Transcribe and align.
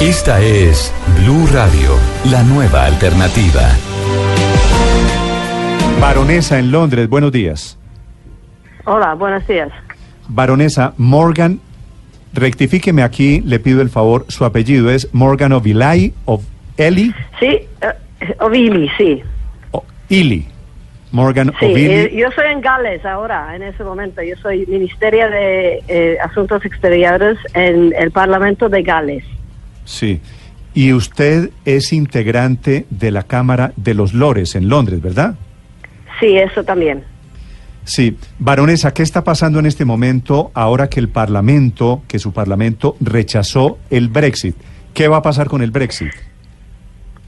Esta 0.00 0.40
es 0.40 0.94
Blue 1.20 1.46
Radio, 1.52 1.90
la 2.30 2.42
nueva 2.42 2.86
alternativa. 2.86 3.68
Baronesa 6.00 6.58
en 6.58 6.72
Londres, 6.72 7.06
buenos 7.06 7.30
días. 7.32 7.78
Hola, 8.86 9.12
buenos 9.12 9.46
días. 9.46 9.68
Baronesa 10.26 10.94
Morgan, 10.96 11.60
rectifíqueme 12.32 13.02
aquí, 13.02 13.42
le 13.42 13.58
pido 13.58 13.82
el 13.82 13.90
favor, 13.90 14.24
su 14.28 14.46
apellido 14.46 14.88
es 14.88 15.12
Morgan 15.12 15.52
Ovilay 15.52 16.14
of 16.24 16.44
Eli. 16.78 17.14
Sí, 17.38 17.60
uh, 17.82 18.46
Ovili, 18.46 18.90
sí. 18.96 19.22
O, 19.72 19.84
Ili. 20.08 20.46
Morgan 21.12 21.52
Sí, 21.60 21.74
eh, 21.76 22.10
yo 22.16 22.30
soy 22.30 22.46
en 22.46 22.62
Gales 22.62 23.04
ahora, 23.04 23.54
en 23.54 23.64
ese 23.64 23.84
momento. 23.84 24.22
Yo 24.22 24.36
soy 24.36 24.64
Ministeria 24.64 25.28
de 25.28 25.82
eh, 25.88 26.16
Asuntos 26.22 26.64
Exteriores 26.64 27.36
en 27.52 27.92
el 27.98 28.10
Parlamento 28.12 28.70
de 28.70 28.82
Gales. 28.82 29.24
Sí. 29.90 30.20
Y 30.72 30.92
usted 30.92 31.50
es 31.64 31.92
integrante 31.92 32.86
de 32.90 33.10
la 33.10 33.24
Cámara 33.24 33.72
de 33.76 33.94
los 33.94 34.14
Lores 34.14 34.54
en 34.54 34.68
Londres, 34.68 35.02
¿verdad? 35.02 35.34
Sí, 36.20 36.38
eso 36.38 36.62
también. 36.62 37.02
Sí. 37.82 38.16
Baronesa, 38.38 38.94
¿qué 38.94 39.02
está 39.02 39.24
pasando 39.24 39.58
en 39.58 39.66
este 39.66 39.84
momento 39.84 40.52
ahora 40.54 40.88
que 40.88 41.00
el 41.00 41.08
Parlamento, 41.08 42.02
que 42.06 42.20
su 42.20 42.32
Parlamento 42.32 42.96
rechazó 43.00 43.78
el 43.90 44.08
Brexit? 44.08 44.54
¿Qué 44.94 45.08
va 45.08 45.16
a 45.16 45.22
pasar 45.22 45.48
con 45.48 45.60
el 45.60 45.72
Brexit? 45.72 46.12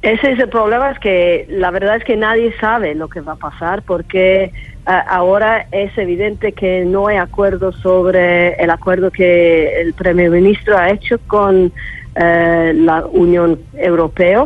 Ese 0.00 0.32
es 0.32 0.38
el 0.38 0.48
problema, 0.48 0.92
es 0.92 0.98
que 0.98 1.46
la 1.50 1.70
verdad 1.70 1.96
es 1.96 2.04
que 2.04 2.16
nadie 2.16 2.54
sabe 2.58 2.94
lo 2.94 3.08
que 3.08 3.20
va 3.20 3.32
a 3.32 3.36
pasar 3.36 3.82
porque 3.82 4.52
ah, 4.86 5.04
ahora 5.08 5.66
es 5.72 5.96
evidente 5.98 6.52
que 6.52 6.84
no 6.86 7.08
hay 7.08 7.16
acuerdo 7.16 7.72
sobre 7.72 8.54
el 8.54 8.70
acuerdo 8.70 9.10
que 9.10 9.80
el 9.80 9.92
primer 9.92 10.30
ministro 10.30 10.78
ha 10.78 10.90
hecho 10.90 11.18
con 11.26 11.72
eh, 12.16 12.72
la 12.74 13.04
Unión 13.06 13.58
Europea. 13.74 14.44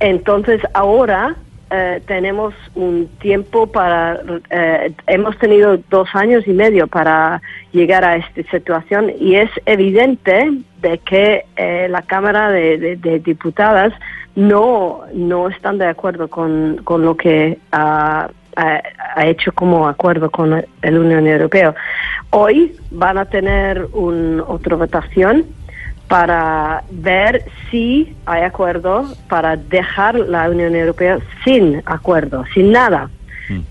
Entonces 0.00 0.60
ahora 0.74 1.36
eh, 1.70 2.02
tenemos 2.06 2.54
un 2.74 3.08
tiempo 3.20 3.66
para, 3.66 4.20
eh, 4.50 4.92
hemos 5.06 5.36
tenido 5.38 5.78
dos 5.90 6.08
años 6.14 6.46
y 6.46 6.52
medio 6.52 6.86
para 6.86 7.40
llegar 7.72 8.04
a 8.04 8.16
esta 8.16 8.42
situación 8.50 9.10
y 9.18 9.36
es 9.36 9.50
evidente 9.66 10.50
de 10.82 10.98
que 10.98 11.44
eh, 11.56 11.86
la 11.90 12.02
Cámara 12.02 12.50
de, 12.50 12.96
de- 12.96 13.18
Diputadas 13.20 13.92
no, 14.36 15.00
no 15.14 15.48
están 15.48 15.78
de 15.78 15.86
acuerdo 15.86 16.28
con, 16.28 16.80
con 16.84 17.02
lo 17.04 17.16
que 17.16 17.58
ha, 17.72 18.28
ha- 18.56 18.82
ha 19.16 19.26
hecho 19.26 19.52
como 19.52 19.88
acuerdo 19.88 20.30
con 20.30 20.50
la 20.50 20.64
Unión 20.82 21.26
Europea. 21.26 21.74
Hoy 22.30 22.76
van 22.90 23.16
a 23.18 23.24
tener 23.24 23.86
un, 23.92 24.42
otra 24.46 24.76
votación 24.76 25.44
para 26.08 26.82
ver 26.90 27.44
si 27.70 28.14
hay 28.26 28.42
acuerdo 28.42 29.04
para 29.28 29.56
dejar 29.56 30.14
la 30.16 30.48
Unión 30.50 30.74
Europea 30.74 31.18
sin 31.44 31.82
acuerdo, 31.86 32.44
sin 32.54 32.72
nada. 32.72 33.10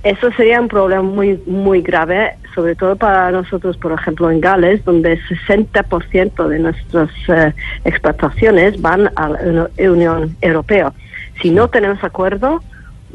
Eso 0.03 0.31
sería 0.33 0.61
un 0.61 0.67
problema 0.67 1.01
muy 1.01 1.41
muy 1.47 1.81
grave, 1.81 2.33
sobre 2.53 2.75
todo 2.75 2.95
para 2.95 3.31
nosotros, 3.31 3.75
por 3.77 3.91
ejemplo, 3.91 4.29
en 4.29 4.39
Gales, 4.39 4.85
donde 4.85 5.19
60% 5.21 6.47
de 6.47 6.59
nuestras 6.59 7.09
eh, 7.27 7.53
exportaciones 7.83 8.79
van 8.81 9.09
a 9.15 9.29
la 9.29 9.39
Uni- 9.77 9.87
Unión 9.87 10.35
Europea. 10.41 10.93
Si 11.41 11.49
no 11.49 11.67
tenemos 11.69 12.03
acuerdo, 12.03 12.61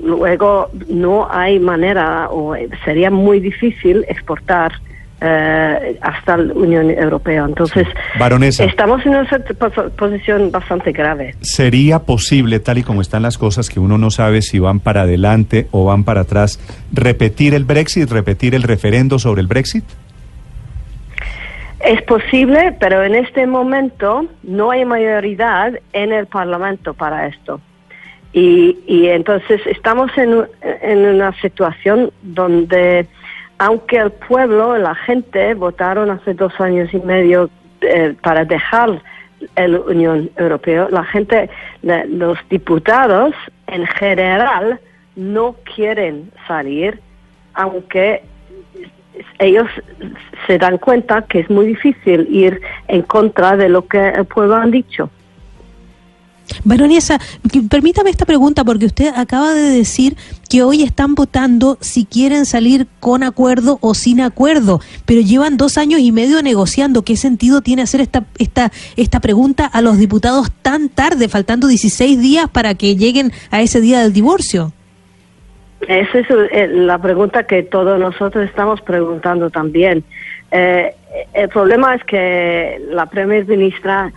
luego 0.02 0.70
no 0.88 1.28
hay 1.30 1.60
manera 1.60 2.28
o 2.30 2.56
sería 2.84 3.10
muy 3.10 3.38
difícil 3.38 4.04
exportar 4.08 4.72
eh, 5.20 5.98
hasta 6.00 6.36
la 6.36 6.52
Unión 6.54 6.90
Europea. 6.90 7.44
Entonces, 7.44 7.86
Baronesa. 8.18 8.64
estamos 8.64 9.04
en 9.04 9.10
una 9.16 9.28
pos- 9.58 9.92
posición 9.96 10.50
bastante 10.50 10.92
grave. 10.92 11.34
¿Sería 11.40 11.98
posible, 12.00 12.60
tal 12.60 12.78
y 12.78 12.82
como 12.82 13.00
están 13.00 13.22
las 13.22 13.36
cosas, 13.38 13.68
que 13.68 13.80
uno 13.80 13.98
no 13.98 14.10
sabe 14.10 14.42
si 14.42 14.58
van 14.58 14.80
para 14.80 15.02
adelante 15.02 15.66
o 15.72 15.84
van 15.86 16.04
para 16.04 16.20
atrás, 16.22 16.60
repetir 16.92 17.54
el 17.54 17.64
Brexit, 17.64 18.10
repetir 18.10 18.54
el 18.54 18.62
referendo 18.62 19.18
sobre 19.18 19.40
el 19.40 19.46
Brexit? 19.48 19.84
Es 21.80 22.02
posible, 22.02 22.76
pero 22.80 23.04
en 23.04 23.14
este 23.14 23.46
momento 23.46 24.26
no 24.42 24.72
hay 24.72 24.84
mayoría 24.84 25.70
en 25.92 26.12
el 26.12 26.26
Parlamento 26.26 26.92
para 26.94 27.28
esto. 27.28 27.60
Y, 28.32 28.78
y 28.86 29.06
entonces 29.08 29.60
estamos 29.66 30.10
en, 30.18 30.44
en 30.82 30.98
una 31.06 31.32
situación 31.40 32.10
donde, 32.22 33.06
aunque 33.58 33.96
el 33.96 34.10
pueblo, 34.12 34.78
la 34.78 34.94
gente 34.94 35.54
votaron 35.54 36.10
hace 36.10 36.34
dos 36.34 36.52
años 36.60 36.92
y 36.92 36.98
medio 36.98 37.50
eh, 37.80 38.14
para 38.22 38.44
dejar 38.44 39.02
la 39.56 39.80
Unión 39.80 40.30
Europea, 40.36 40.88
la 40.90 41.04
gente, 41.04 41.48
los 41.82 42.38
diputados 42.48 43.34
en 43.68 43.86
general 43.86 44.80
no 45.14 45.54
quieren 45.74 46.30
salir, 46.46 47.00
aunque 47.54 48.22
ellos 49.38 49.68
se 50.46 50.58
dan 50.58 50.78
cuenta 50.78 51.22
que 51.22 51.40
es 51.40 51.50
muy 51.50 51.66
difícil 51.66 52.26
ir 52.30 52.60
en 52.88 53.02
contra 53.02 53.56
de 53.56 53.68
lo 53.68 53.86
que 53.86 54.08
el 54.08 54.24
pueblo 54.24 54.56
han 54.56 54.70
dicho. 54.70 55.10
Baronesa, 56.64 57.18
permítame 57.70 58.10
esta 58.10 58.24
pregunta 58.24 58.64
porque 58.64 58.86
usted 58.86 59.12
acaba 59.14 59.54
de 59.54 59.70
decir 59.70 60.16
que 60.48 60.62
hoy 60.62 60.82
están 60.82 61.14
votando 61.14 61.76
si 61.80 62.04
quieren 62.04 62.46
salir 62.46 62.86
con 63.00 63.22
acuerdo 63.22 63.78
o 63.80 63.94
sin 63.94 64.20
acuerdo, 64.20 64.80
pero 65.06 65.20
llevan 65.20 65.56
dos 65.56 65.78
años 65.78 66.00
y 66.00 66.12
medio 66.12 66.42
negociando. 66.42 67.02
¿Qué 67.02 67.16
sentido 67.16 67.60
tiene 67.60 67.82
hacer 67.82 68.00
esta, 68.00 68.24
esta, 68.38 68.70
esta 68.96 69.20
pregunta 69.20 69.66
a 69.66 69.80
los 69.82 69.98
diputados 69.98 70.50
tan 70.62 70.88
tarde, 70.88 71.28
faltando 71.28 71.66
16 71.66 72.20
días 72.20 72.48
para 72.48 72.74
que 72.74 72.96
lleguen 72.96 73.32
a 73.50 73.60
ese 73.60 73.80
día 73.80 74.00
del 74.00 74.12
divorcio? 74.12 74.72
Esa 75.86 76.18
es 76.18 76.26
eh, 76.30 76.68
la 76.68 76.98
pregunta 76.98 77.44
que 77.44 77.62
todos 77.62 78.00
nosotros 78.00 78.44
estamos 78.44 78.80
preguntando 78.80 79.48
también. 79.50 80.02
Eh, 80.50 80.92
el 81.34 81.48
problema 81.50 81.94
es 81.94 82.04
que 82.04 82.80
la 82.90 83.06
primer 83.06 83.46
ministra 83.46 84.12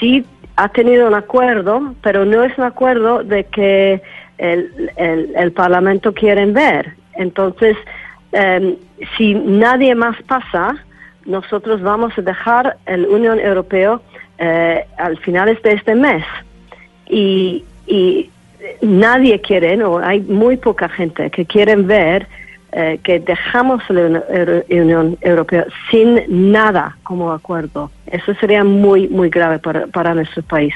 sí 0.00 0.24
ha 0.62 0.68
tenido 0.68 1.08
un 1.08 1.14
acuerdo, 1.14 1.94
pero 2.02 2.24
no 2.24 2.44
es 2.44 2.56
un 2.56 2.64
acuerdo 2.64 3.24
de 3.24 3.42
que 3.44 4.00
el, 4.38 4.90
el, 4.96 5.32
el 5.34 5.52
Parlamento 5.52 6.14
quieren 6.14 6.52
ver. 6.52 6.92
Entonces, 7.16 7.76
eh, 8.30 8.78
si 9.16 9.34
nadie 9.34 9.96
más 9.96 10.16
pasa, 10.22 10.76
nosotros 11.26 11.82
vamos 11.82 12.16
a 12.16 12.22
dejar 12.22 12.76
la 12.86 13.08
Unión 13.08 13.40
Europea 13.40 13.98
eh, 14.38 14.86
al 14.98 15.18
finales 15.18 15.60
de 15.62 15.72
este 15.72 15.96
mes. 15.96 16.24
Y, 17.08 17.64
y 17.88 18.30
nadie 18.82 19.40
quiere, 19.40 19.76
no, 19.76 19.98
hay 19.98 20.20
muy 20.20 20.56
poca 20.58 20.88
gente 20.88 21.28
que 21.30 21.44
quieren 21.44 21.88
ver 21.88 22.28
eh, 22.72 22.98
que 23.02 23.20
dejamos 23.20 23.82
la 23.90 24.22
Unión 24.70 25.18
Europea 25.20 25.66
sin 25.90 26.52
nada 26.52 26.96
como 27.02 27.32
acuerdo. 27.32 27.90
Eso 28.06 28.34
sería 28.34 28.64
muy, 28.64 29.08
muy 29.08 29.28
grave 29.28 29.58
para, 29.58 29.86
para 29.86 30.14
nuestro 30.14 30.42
país. 30.42 30.74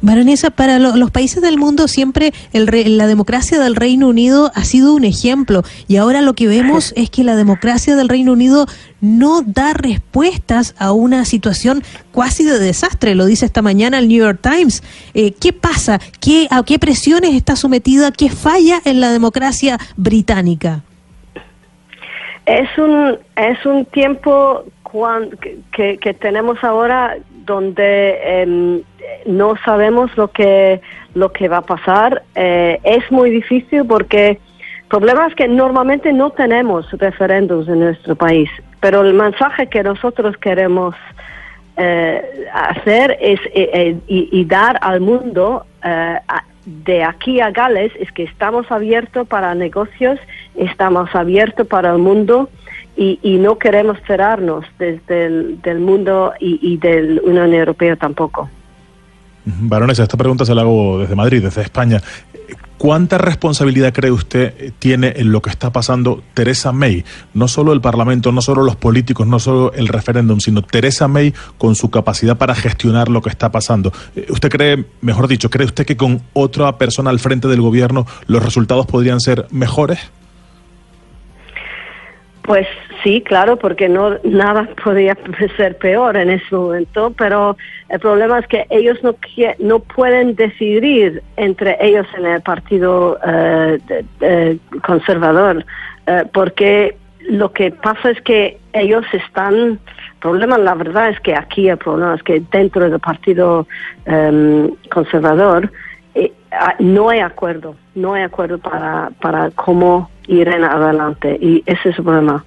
Baronesa, 0.00 0.50
para 0.50 0.78
lo- 0.78 0.96
los 0.96 1.10
países 1.10 1.42
del 1.42 1.58
mundo 1.58 1.88
siempre 1.88 2.32
el 2.52 2.66
re- 2.66 2.88
la 2.88 3.06
democracia 3.06 3.58
del 3.60 3.76
Reino 3.76 4.08
Unido 4.08 4.50
ha 4.54 4.64
sido 4.64 4.94
un 4.94 5.04
ejemplo 5.04 5.62
y 5.88 5.96
ahora 5.96 6.22
lo 6.22 6.34
que 6.34 6.46
vemos 6.46 6.92
es 6.96 7.10
que 7.10 7.24
la 7.24 7.36
democracia 7.36 7.96
del 7.96 8.08
Reino 8.08 8.32
Unido 8.32 8.66
no 9.00 9.42
da 9.42 9.72
respuestas 9.74 10.74
a 10.78 10.92
una 10.92 11.24
situación 11.24 11.82
casi 12.14 12.44
de 12.44 12.58
desastre, 12.58 13.14
lo 13.14 13.26
dice 13.26 13.44
esta 13.46 13.62
mañana 13.62 13.98
el 13.98 14.08
New 14.08 14.18
York 14.24 14.38
Times. 14.42 14.82
Eh, 15.14 15.32
¿Qué 15.32 15.52
pasa? 15.52 15.98
¿Qué, 16.20 16.46
¿A 16.50 16.62
qué 16.62 16.78
presiones 16.78 17.34
está 17.34 17.56
sometida? 17.56 18.12
¿Qué 18.12 18.28
falla 18.30 18.80
en 18.84 19.00
la 19.00 19.10
democracia 19.10 19.78
británica? 19.96 20.82
Es 22.46 22.68
un, 22.76 23.18
es 23.36 23.64
un 23.66 23.84
tiempo 23.86 24.64
cuan- 24.82 25.30
que- 25.40 25.58
que, 25.74 25.98
que 25.98 26.12
tenemos 26.14 26.58
ahora 26.62 27.16
donde 27.44 28.18
em, 28.24 28.82
no 29.26 29.54
sabemos 29.64 30.16
lo 30.16 30.28
que, 30.28 30.80
lo 31.14 31.32
que 31.32 31.48
va 31.48 31.58
a 31.58 31.62
pasar. 31.62 32.22
Eh, 32.34 32.80
es 32.82 33.10
muy 33.10 33.30
difícil 33.30 33.86
porque 33.86 34.30
el 34.82 34.88
problema 34.88 35.26
es 35.26 35.34
que 35.34 35.48
normalmente 35.48 36.12
no 36.12 36.30
tenemos 36.30 36.90
referendos 36.92 37.68
en 37.68 37.80
nuestro 37.80 38.14
país, 38.14 38.50
pero 38.80 39.00
el 39.02 39.14
mensaje 39.14 39.68
que 39.68 39.82
nosotros 39.82 40.36
queremos 40.36 40.94
hacer 42.52 43.16
es 43.18 43.40
y, 44.06 44.44
dar 44.44 44.78
al 44.82 45.00
mundo 45.00 45.64
de 46.64 47.02
aquí 47.02 47.40
a 47.40 47.50
Gales 47.50 47.92
es 47.98 48.10
que 48.12 48.22
estamos 48.24 48.70
abiertos 48.70 49.26
para 49.26 49.54
negocios, 49.54 50.18
estamos 50.54 51.12
abiertos 51.14 51.66
para 51.66 51.92
el 51.92 51.98
mundo 51.98 52.48
y, 53.22 53.38
no 53.38 53.58
queremos 53.58 53.98
cerrarnos 54.06 54.64
desde 54.78 55.26
el 55.26 55.62
del 55.62 55.80
mundo 55.80 56.32
y, 56.38 56.58
y 56.62 56.76
del 56.76 57.20
Unión 57.24 57.52
Europea 57.52 57.96
tampoco. 57.96 58.48
Baronesa, 59.44 60.04
esta 60.04 60.16
pregunta 60.16 60.44
se 60.44 60.54
la 60.54 60.62
hago 60.62 61.00
desde 61.00 61.16
Madrid, 61.16 61.42
desde 61.42 61.62
España. 61.62 62.00
¿Cuánta 62.78 63.16
responsabilidad 63.16 63.92
cree 63.92 64.10
usted 64.10 64.72
tiene 64.80 65.12
en 65.16 65.30
lo 65.30 65.40
que 65.40 65.50
está 65.50 65.70
pasando 65.70 66.20
Teresa 66.34 66.72
May? 66.72 67.04
No 67.32 67.46
solo 67.46 67.72
el 67.72 67.80
Parlamento, 67.80 68.32
no 68.32 68.40
solo 68.40 68.64
los 68.64 68.74
políticos, 68.74 69.24
no 69.24 69.38
solo 69.38 69.72
el 69.72 69.86
referéndum, 69.86 70.40
sino 70.40 70.62
Teresa 70.62 71.06
May 71.06 71.32
con 71.58 71.76
su 71.76 71.92
capacidad 71.92 72.36
para 72.38 72.56
gestionar 72.56 73.08
lo 73.08 73.22
que 73.22 73.30
está 73.30 73.52
pasando. 73.52 73.92
Eh, 74.16 74.26
¿Usted 74.30 74.48
cree, 74.48 74.84
mejor 75.00 75.28
dicho, 75.28 75.48
cree 75.48 75.64
usted 75.64 75.86
que 75.86 75.96
con 75.96 76.22
otra 76.32 76.76
persona 76.76 77.10
al 77.10 77.20
frente 77.20 77.46
del 77.46 77.60
gobierno 77.60 78.04
los 78.26 78.42
resultados 78.42 78.86
podrían 78.86 79.20
ser 79.20 79.46
mejores? 79.52 80.00
Pues 82.42 82.66
sí, 83.02 83.20
claro, 83.22 83.56
porque 83.56 83.88
no 83.88 84.18
nada 84.24 84.68
podría 84.84 85.16
ser 85.56 85.76
peor 85.78 86.16
en 86.16 86.30
ese 86.30 86.54
momento, 86.54 87.12
pero 87.16 87.56
el 87.88 88.00
problema 88.00 88.38
es 88.38 88.46
que 88.46 88.66
ellos 88.70 88.98
no 89.02 89.14
no 89.58 89.78
pueden 89.80 90.34
decidir 90.34 91.22
entre 91.36 91.76
ellos 91.80 92.06
en 92.16 92.26
el 92.26 92.42
partido 92.42 93.18
eh, 93.26 94.58
conservador, 94.84 95.64
eh, 96.06 96.24
porque 96.32 96.96
lo 97.28 97.52
que 97.52 97.70
pasa 97.70 98.10
es 98.10 98.20
que 98.22 98.58
ellos 98.72 99.04
están 99.12 99.78
problema 100.22 100.56
la 100.56 100.74
verdad 100.74 101.10
es 101.10 101.20
que 101.20 101.34
aquí 101.34 101.68
el 101.68 101.76
problema 101.76 102.14
es 102.14 102.22
que 102.22 102.40
dentro 102.50 102.88
del 102.88 103.00
partido 103.00 103.66
em, 104.06 104.70
conservador 104.88 105.70
eh, 106.14 106.32
ah, 106.52 106.74
no 106.78 107.10
hay 107.10 107.20
acuerdo, 107.20 107.74
no 107.94 108.14
hay 108.14 108.22
acuerdo 108.22 108.58
para, 108.58 109.10
para 109.20 109.50
cómo 109.50 110.10
ir 110.28 110.48
en 110.48 110.62
adelante 110.62 111.36
y 111.40 111.62
ese 111.66 111.90
es 111.90 111.98
el 111.98 112.04
problema. 112.04 112.44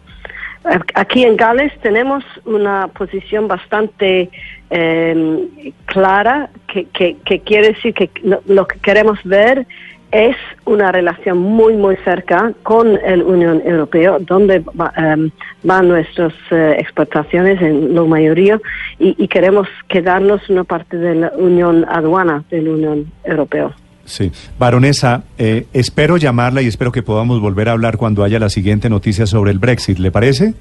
Aquí 0.96 1.24
en 1.24 1.38
Gales 1.38 1.72
tenemos 1.82 2.24
una 2.46 2.88
posición 2.88 3.48
bastante 3.48 4.32
em, 4.72 5.48
clara 5.86 6.50
que, 6.68 6.86
que, 6.86 7.40
quiere 7.42 7.74
decir 7.74 7.94
que 7.94 8.10
lo, 8.24 8.66
que 8.66 8.80
queremos 8.80 9.20
ver 9.24 9.68
es 10.12 10.36
una 10.66 10.92
relación 10.92 11.38
muy, 11.38 11.76
muy 11.76 11.98
cerca 11.98 12.52
con 12.64 12.94
la 12.94 13.24
Unión 13.24 13.62
Europea, 13.64 14.18
donde 14.20 14.64
em, 14.98 15.30
van 15.62 15.88
nuestras 15.88 16.34
eh, 16.50 16.78
exportaciones 16.80 17.62
en 17.62 17.94
la 17.94 18.04
mayoría, 18.04 18.60
y, 18.98 19.16
y, 19.24 19.28
queremos 19.28 19.68
quedarnos 19.88 20.50
una 20.50 20.64
parte 20.64 20.98
de 20.98 21.14
la 21.14 21.32
Unión 21.38 21.86
Aduana 21.88 22.44
de 22.50 22.62
la 22.64 22.72
Unión 22.72 23.12
Europea. 23.24 23.72
Sí, 24.06 24.32
baronesa, 24.60 25.24
eh, 25.38 25.66
espero 25.74 26.18
llamarla 26.18 26.62
y 26.62 26.68
espero 26.68 26.92
que 26.92 27.02
podamos 27.02 27.42
volver 27.42 27.70
a 27.70 27.72
hablar 27.72 27.98
cuando 27.98 28.24
haya 28.24 28.40
la 28.40 28.50
siguiente 28.50 28.90
noticia 28.90 29.26
sobre 29.26 29.52
el 29.52 29.60
Brexit, 29.60 29.98
¿le 29.98 30.12
parece? 30.12 30.54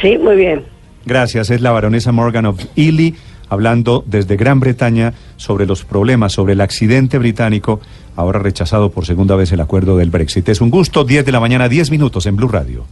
Sí, 0.00 0.18
muy 0.18 0.36
bien. 0.36 0.64
Gracias, 1.06 1.50
es 1.50 1.60
la 1.60 1.72
baronesa 1.72 2.12
Morgan 2.12 2.46
of 2.46 2.64
Ely 2.76 3.14
hablando 3.48 4.02
desde 4.06 4.36
Gran 4.36 4.60
Bretaña 4.60 5.12
sobre 5.36 5.66
los 5.66 5.84
problemas, 5.84 6.32
sobre 6.32 6.54
el 6.54 6.60
accidente 6.62 7.18
británico, 7.18 7.80
ahora 8.16 8.38
rechazado 8.38 8.90
por 8.90 9.04
segunda 9.04 9.36
vez 9.36 9.52
el 9.52 9.60
acuerdo 9.60 9.98
del 9.98 10.10
Brexit. 10.10 10.48
Es 10.48 10.62
un 10.62 10.70
gusto, 10.70 11.04
10 11.04 11.26
de 11.26 11.32
la 11.32 11.40
mañana, 11.40 11.68
10 11.68 11.90
minutos 11.90 12.24
en 12.26 12.36
Blue 12.36 12.48
Radio. 12.48 12.86